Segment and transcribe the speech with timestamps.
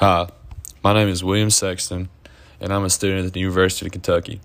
[0.00, 0.28] Hi,
[0.84, 2.08] my name is William Sexton,
[2.60, 4.40] and I'm a student at the University of Kentucky.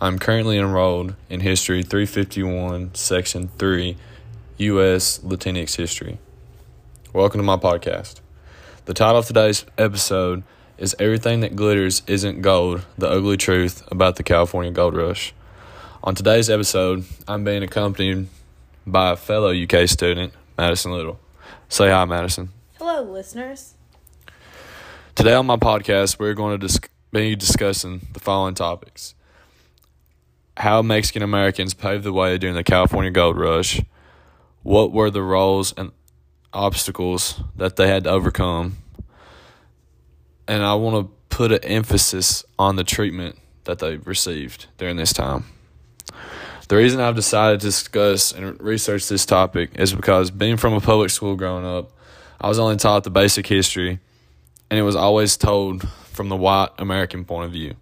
[0.00, 3.96] I'm currently enrolled in History 351, Section 3,
[4.56, 5.20] U.S.
[5.20, 6.18] Latinx History.
[7.12, 8.18] Welcome to my podcast.
[8.86, 10.42] The title of today's episode
[10.78, 15.32] is Everything That Glitters Isn't Gold The Ugly Truth About the California Gold Rush.
[16.02, 18.26] On today's episode, I'm being accompanied
[18.84, 21.20] by a fellow UK student, Madison Little.
[21.68, 22.48] Say hi, Madison.
[22.78, 23.76] Hello, listeners.
[25.14, 26.80] Today on my podcast, we're going to dis-
[27.12, 29.14] be discussing the following topics.
[30.56, 33.82] How Mexican Americans paved the way during the California Gold Rush,
[34.62, 35.92] what were the roles and
[36.54, 38.78] obstacles that they had to overcome,
[40.48, 45.12] and I want to put an emphasis on the treatment that they received during this
[45.12, 45.44] time.
[46.68, 50.80] The reason I've decided to discuss and research this topic is because being from a
[50.80, 51.92] public school growing up,
[52.40, 54.00] I was only taught the basic history
[54.72, 57.74] and it was always told from the white American point of view.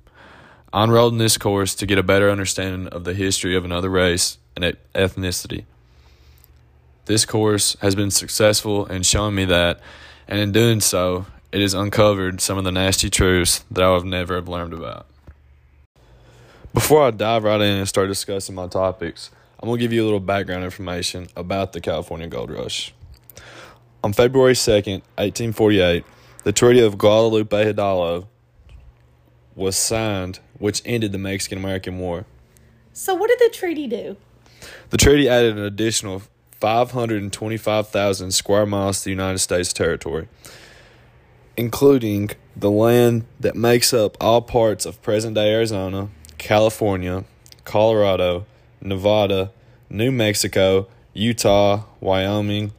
[0.72, 3.88] I enrolled in this course to get a better understanding of the history of another
[3.88, 5.66] race and ethnicity.
[7.04, 9.78] This course has been successful in showing me that,
[10.26, 14.04] and in doing so, it has uncovered some of the nasty truths that I would
[14.04, 15.06] never have learned about.
[16.74, 20.02] Before I dive right in and start discussing my topics, I'm going to give you
[20.02, 22.92] a little background information about the California Gold Rush.
[24.02, 26.04] On February 2nd, 1848,
[26.44, 28.28] the Treaty of Guadalupe Hidalgo
[29.54, 32.24] was signed, which ended the Mexican American War.
[32.92, 34.16] So, what did the treaty do?
[34.90, 36.22] The treaty added an additional
[36.60, 40.28] 525,000 square miles to the United States territory,
[41.56, 47.24] including the land that makes up all parts of present day Arizona, California,
[47.64, 48.46] Colorado,
[48.80, 49.52] Nevada,
[49.88, 52.72] New Mexico, Utah, Wyoming,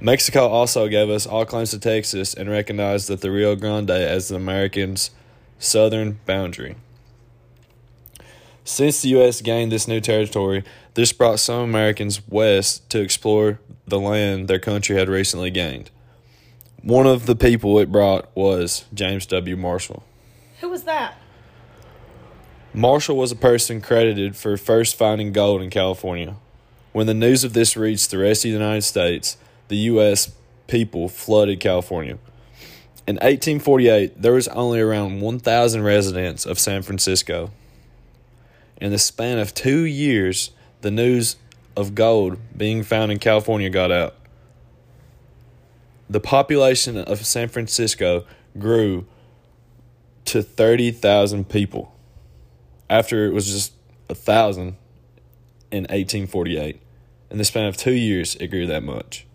[0.00, 4.28] Mexico also gave us all claims to Texas and recognized that the Rio Grande as
[4.28, 5.10] the Americans'
[5.58, 6.76] southern boundary.
[8.64, 9.40] Since the U.S.
[9.40, 10.62] gained this new territory,
[10.94, 15.90] this brought some Americans west to explore the land their country had recently gained.
[16.82, 19.56] One of the people it brought was James W.
[19.56, 20.04] Marshall.
[20.60, 21.14] Who was that?
[22.72, 26.36] Marshall was a person credited for first finding gold in California.
[26.92, 30.32] When the news of this reached the rest of the United States, the U.S.
[30.66, 32.18] people flooded California.
[33.06, 37.50] In 1848, there was only around 1,000 residents of San Francisco.
[38.80, 40.50] In the span of two years,
[40.82, 41.36] the news
[41.76, 44.14] of gold being found in California got out.
[46.10, 48.24] The population of San Francisco
[48.58, 49.06] grew
[50.26, 51.94] to 30,000 people
[52.90, 53.72] after it was just
[54.08, 54.76] a thousand
[55.70, 56.80] in 1848.
[57.30, 59.26] In the span of two years, it grew that much.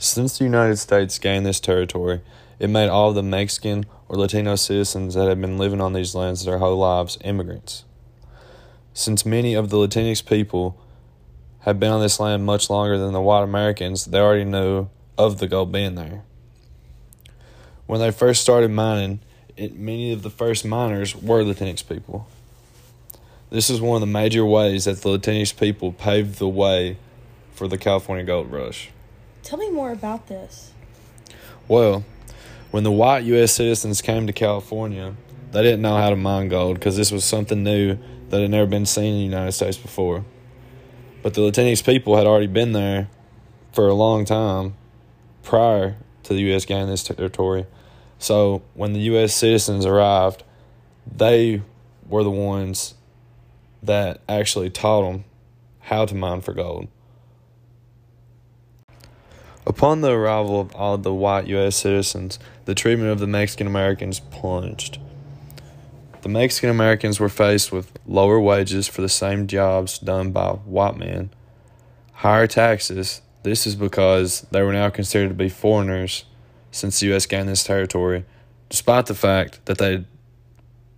[0.00, 2.20] Since the United States gained this territory,
[2.60, 6.14] it made all of the Mexican or Latino citizens that had been living on these
[6.14, 7.84] lands their whole lives immigrants.
[8.94, 10.80] Since many of the Latinx people
[11.60, 15.38] had been on this land much longer than the white Americans, they already knew of
[15.38, 16.22] the gold being there.
[17.86, 19.18] When they first started mining,
[19.56, 22.28] it, many of the first miners were Latinx people.
[23.50, 26.98] This is one of the major ways that the Latinx people paved the way
[27.52, 28.90] for the California Gold Rush.
[29.48, 30.72] Tell me more about this.
[31.68, 32.04] Well,
[32.70, 33.52] when the white U.S.
[33.52, 35.14] citizens came to California,
[35.52, 37.96] they didn't know how to mine gold because this was something new
[38.28, 40.26] that had never been seen in the United States before.
[41.22, 43.08] But the Latinx people had already been there
[43.72, 44.74] for a long time
[45.42, 46.66] prior to the U.S.
[46.66, 47.64] gaining this territory.
[48.18, 49.32] So when the U.S.
[49.32, 50.44] citizens arrived,
[51.10, 51.62] they
[52.06, 52.96] were the ones
[53.82, 55.24] that actually taught them
[55.80, 56.88] how to mine for gold.
[59.68, 61.76] Upon the arrival of all the white U.S.
[61.76, 64.98] citizens, the treatment of the Mexican Americans plunged.
[66.22, 70.96] The Mexican Americans were faced with lower wages for the same jobs done by white
[70.96, 71.28] men,
[72.14, 73.20] higher taxes.
[73.42, 76.24] This is because they were now considered to be foreigners
[76.70, 77.26] since the U.S.
[77.26, 78.24] gained this territory,
[78.70, 80.06] despite the fact that they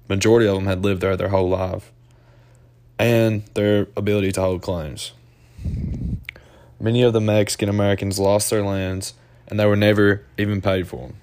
[0.09, 1.91] majority of them had lived there their whole life,
[3.01, 5.11] and their ability to hold claims.
[6.83, 9.13] Many of the Mexican Americans lost their lands
[9.47, 11.17] and they were never even paid for them.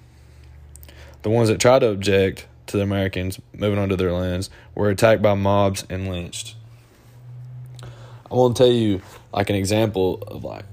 [1.24, 5.24] The ones that tried to object to the Americans moving onto their lands were attacked
[5.24, 6.56] by mobs and lynched.
[7.81, 9.01] I want to tell you
[9.33, 10.65] like an example of like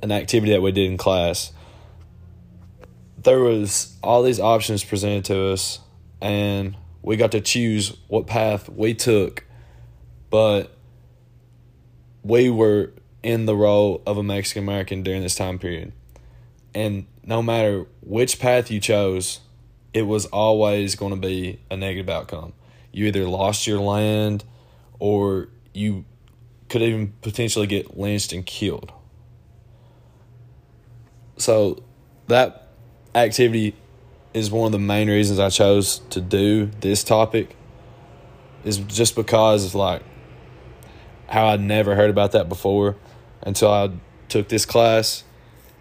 [0.00, 1.52] an activity that we did in class.
[3.20, 5.80] There was all these options presented to us
[6.20, 9.44] and we got to choose what path we took,
[10.30, 10.76] but
[12.22, 12.92] we were
[13.22, 15.92] in the role of a Mexican American during this time period.
[16.74, 19.40] And no matter which path you chose,
[19.92, 22.52] it was always going to be a negative outcome.
[22.92, 24.44] You either lost your land
[24.98, 26.04] or you
[26.68, 28.92] could even potentially get lynched and killed.
[31.36, 31.82] So
[32.26, 32.68] that
[33.14, 33.74] activity
[34.34, 37.56] is one of the main reasons I chose to do this topic
[38.64, 40.02] is just because it's like
[41.28, 42.96] how I'd never heard about that before
[43.42, 43.90] until I
[44.28, 45.24] took this class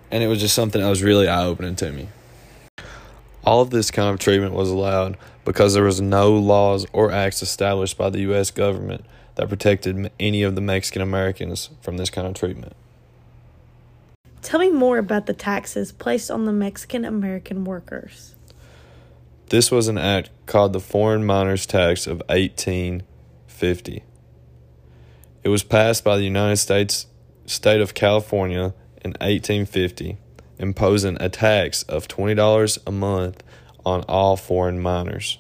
[0.09, 2.09] and it was just something that was really eye opening to me.
[3.43, 7.41] All of this kind of treatment was allowed because there was no laws or acts
[7.41, 9.05] established by the US government
[9.35, 12.75] that protected any of the Mexican Americans from this kind of treatment.
[14.41, 18.35] Tell me more about the taxes placed on the Mexican American workers.
[19.49, 24.03] This was an act called the Foreign Miners Tax of 1850.
[25.43, 27.07] It was passed by the United States
[27.47, 28.73] state of California
[29.03, 30.17] in 1850,
[30.59, 33.41] imposing a tax of $20 a month
[33.85, 35.39] on all foreign miners.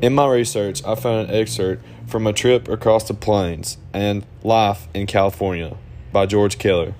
[0.00, 4.88] In my research, I found an excerpt from A Trip Across the Plains and Life
[4.94, 5.76] in California
[6.12, 6.94] by George Keller.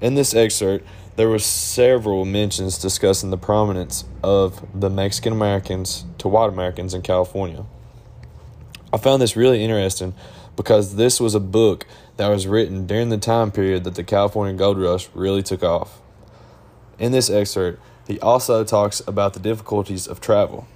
[0.00, 0.86] In this excerpt,
[1.16, 7.02] there were several mentions discussing the prominence of the Mexican Americans to white Americans in
[7.02, 7.64] California.
[8.92, 10.14] I found this really interesting
[10.56, 11.86] because this was a book
[12.16, 16.00] that was written during the time period that the California gold rush really took off.
[16.98, 20.66] In this excerpt, he also talks about the difficulties of travel.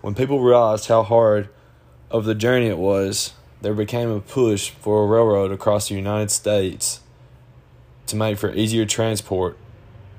[0.00, 1.48] When people realized how hard
[2.10, 3.32] of the journey it was,
[3.62, 7.00] there became a push for a railroad across the United States
[8.06, 9.56] to make for easier transport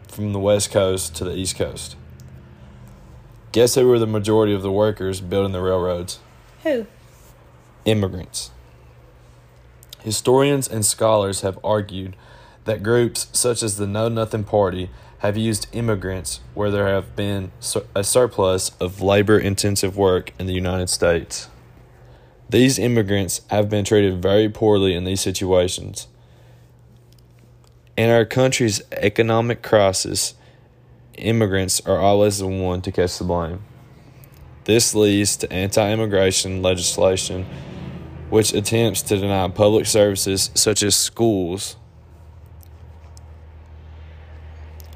[0.08, 1.96] from the West Coast to the East Coast.
[3.52, 6.20] Guess who were the majority of the workers building the railroads?
[6.64, 6.88] Who?
[7.86, 8.52] Immigrants.
[10.06, 12.16] Historians and scholars have argued
[12.66, 17.52] that groups such as the Know Nothing Party have used immigrants where there have been
[17.96, 21.50] a surplus of labor intensive work in the United States.
[22.48, 26.06] These immigrants have been treated very poorly in these situations.
[27.98, 30.36] In our country's economic crisis,
[31.18, 33.64] immigrants are always the one to catch the blame.
[34.66, 37.48] This leads to anti immigration legislation,
[38.30, 41.78] which attempts to deny public services such as schools.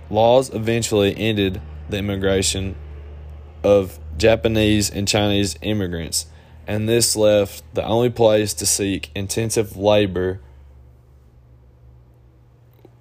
[0.10, 2.76] Laws eventually ended the immigration
[3.64, 6.26] of Japanese and Chinese immigrants,
[6.68, 10.40] and this left the only place to seek intensive labor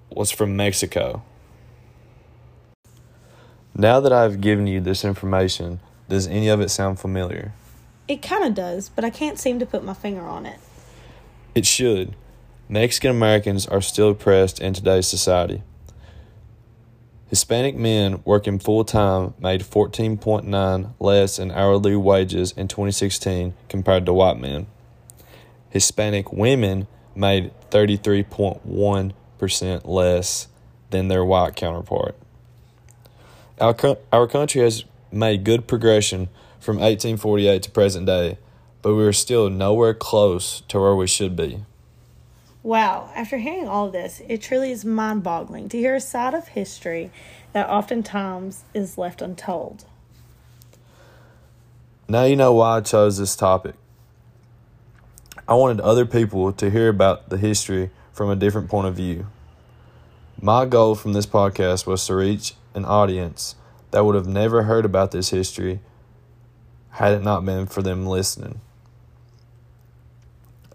[0.09, 1.23] was from Mexico.
[3.75, 5.79] Now that I've given you this information,
[6.09, 7.53] does any of it sound familiar?
[8.09, 10.59] It kind of does, but I can't seem to put my finger on it.
[11.53, 12.15] It should.
[12.67, 15.61] Mexican Americans are still oppressed in today's society.
[17.27, 24.13] Hispanic men working full time made 14.9 less in hourly wages in 2016 compared to
[24.13, 24.65] white men.
[25.69, 30.47] Hispanic women made 33.1 percent less
[30.89, 32.15] than their white counterpart.
[33.61, 36.29] Our, co- our country has made good progression
[36.59, 38.37] from 1848 to present day,
[38.81, 41.63] but we are still nowhere close to where we should be.
[42.61, 46.33] Wow, after hearing all of this, it truly is mind boggling to hear a side
[46.33, 47.09] of history
[47.53, 49.85] that oftentimes is left untold.
[52.07, 53.75] Now you know why I chose this topic.
[55.47, 59.27] I wanted other people to hear about the history from a different point of view.
[60.41, 63.55] My goal from this podcast was to reach an audience
[63.91, 65.79] that would have never heard about this history
[66.99, 68.59] had it not been for them listening.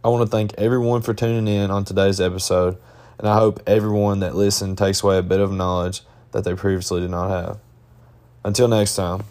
[0.03, 2.79] I want to thank everyone for tuning in on today's episode,
[3.19, 6.01] and I hope everyone that listened takes away a bit of knowledge
[6.33, 7.59] that they previously did not have.
[8.43, 9.25] Until next time.